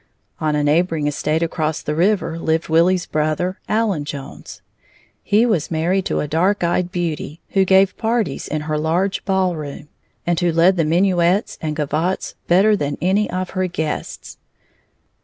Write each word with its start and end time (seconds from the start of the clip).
On 0.39 0.55
a 0.55 0.63
neighboring 0.63 1.05
estate 1.05 1.43
across 1.43 1.83
the 1.83 1.93
river 1.93 2.39
lived 2.39 2.69
Willie's 2.69 3.05
brother, 3.05 3.59
Allen 3.69 4.03
Jones. 4.03 4.63
He 5.21 5.45
was 5.45 5.69
married 5.69 6.05
to 6.05 6.21
a 6.21 6.27
dark 6.27 6.63
eyed 6.63 6.91
beauty 6.91 7.39
who 7.49 7.65
gave 7.65 7.95
parties 7.99 8.47
in 8.47 8.61
her 8.61 8.79
large 8.79 9.23
ballroom, 9.25 9.89
and 10.25 10.39
who 10.39 10.51
led 10.51 10.75
the 10.75 10.85
minuets 10.85 11.59
and 11.61 11.75
gavottes 11.75 12.33
better 12.47 12.75
than 12.75 12.97
any 12.99 13.29
of 13.29 13.51
her 13.51 13.67
guests. 13.67 14.39